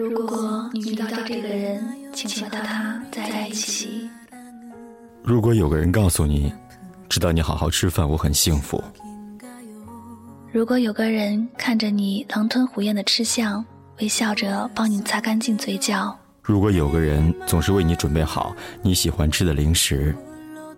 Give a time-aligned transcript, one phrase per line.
[0.00, 4.08] 如果你遇到这个人，请和他在一起。
[5.22, 6.50] 如果有个人告诉你，
[7.06, 8.82] 知道你好好吃饭，我很幸福。
[10.50, 13.62] 如果有个人看着你狼吞虎咽的吃相，
[14.00, 20.14] 微笑着帮你擦干净嘴角；如果有个人总是为你准备好你喜欢吃的零食；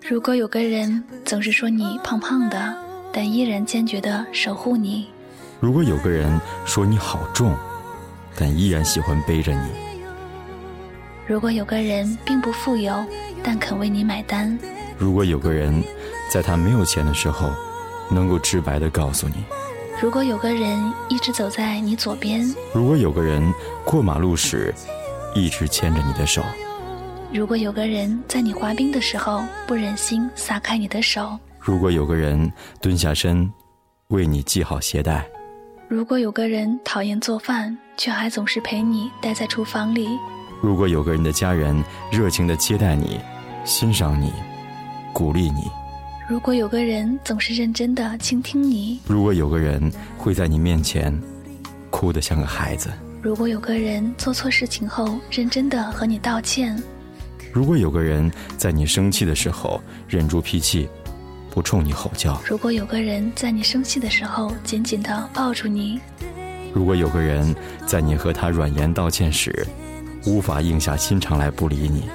[0.05, 2.77] 如果有个人总是说你胖胖的，
[3.13, 5.05] 但依然坚决的守护你；
[5.61, 7.57] 如果有个人说你好重，
[8.37, 9.69] 但依然喜欢背着你；
[11.27, 13.05] 如果有个人并不富有，
[13.43, 14.57] 但肯为你买单；
[14.99, 15.83] 如果有个人
[16.31, 17.51] 在他没有钱的时候，
[18.11, 19.45] 能够直白的告诉你。
[20.01, 22.43] 如果有个人一直走在你左边，
[22.75, 23.53] 如果有个人
[23.85, 24.75] 过马路时
[25.35, 26.43] 一直牵着你的手，
[27.33, 33.49] 如果有个人在你滑冰的时候不忍心撒开你的手，如果有个人蹲下身
[34.09, 35.25] 为你系好鞋带，
[35.93, 40.09] 如果有个人讨厌做饭却还总是陪你待在厨房里，
[40.63, 43.21] 如果有个人的家人热情的接待你，
[43.67, 44.33] 欣赏你，
[45.13, 45.71] 鼓励你。
[46.27, 51.15] 如果有个人总是认真的倾听你，如果有个人会在你面前
[51.91, 56.75] 哭得像个孩子，如果有个人做错事情后认真的和你道歉，
[57.53, 60.89] 如果有个人在你生气的时候忍住脾气，
[61.53, 66.01] 不冲你吼叫，如果有个人在你生气的时候紧紧的抱住你，
[66.73, 69.67] 如果有个人在你和他软言道歉时
[70.25, 72.09] 无法硬下心肠来不理你。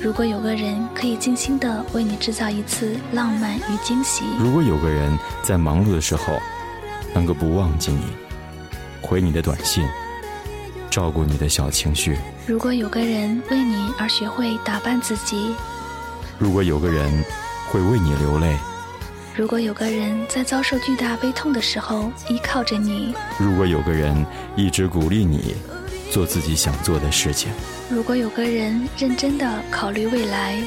[0.00, 6.38] 如果有个人可以精心的为你制造一次浪漫与惊喜，如果有个人在忙碌的时候
[7.12, 8.04] 能够不忘记你，
[9.00, 9.84] 回你的短信，
[10.88, 15.52] 照顾你的小情绪，如果有个人为你而学会打扮自己，
[16.38, 17.24] 如果有个人
[17.70, 18.56] 会为你流泪，
[19.34, 25.54] 如果有个人在遭受巨大悲痛的时候依靠着你，如果有个人一直鼓励你。
[26.10, 27.50] 做自己想做的事情。
[27.88, 30.62] 如果有个人认真的考虑未来，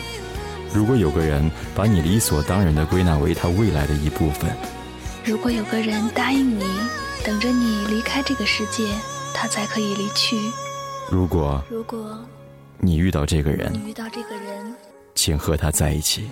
[0.74, 4.50] 如果有个人把你理所当然的归纳为他未来的一部分，
[5.24, 6.66] 如果有个人答应你，
[7.24, 8.88] 等着你离开这个世界，
[9.36, 10.36] 他才可以离去。
[11.12, 12.20] 如果如果
[12.80, 14.76] 你遇到这个人，你遇到这个人，
[15.14, 16.32] 请和他在一起，